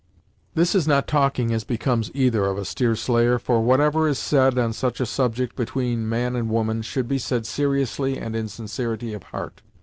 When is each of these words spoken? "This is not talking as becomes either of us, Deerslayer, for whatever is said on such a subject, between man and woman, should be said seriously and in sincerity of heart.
"This 0.55 0.73
is 0.73 0.87
not 0.87 1.05
talking 1.05 1.53
as 1.53 1.63
becomes 1.63 2.09
either 2.15 2.45
of 2.47 2.57
us, 2.57 2.73
Deerslayer, 2.73 3.37
for 3.37 3.61
whatever 3.61 4.07
is 4.07 4.17
said 4.17 4.57
on 4.57 4.73
such 4.73 4.99
a 4.99 5.05
subject, 5.05 5.55
between 5.55 6.09
man 6.09 6.35
and 6.35 6.49
woman, 6.49 6.81
should 6.81 7.07
be 7.07 7.19
said 7.19 7.45
seriously 7.45 8.17
and 8.17 8.35
in 8.35 8.47
sincerity 8.47 9.13
of 9.13 9.21
heart. 9.21 9.61